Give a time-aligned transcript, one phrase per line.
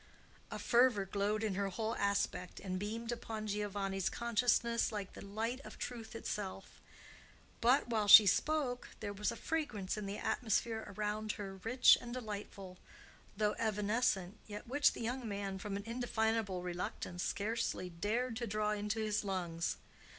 [0.49, 5.61] A fervor glowed in her whole aspect and beamed upon Giovanni's consciousness like the light
[5.63, 6.81] of truth itself;
[7.61, 12.15] but while she spoke there was a fragrance in the atmosphere around her, rich and
[12.15, 12.79] delightful,
[13.37, 18.71] though evanescent, yet which the young man, from an indefinable reluctance, scarcely dared to draw
[18.71, 19.77] into his lungs.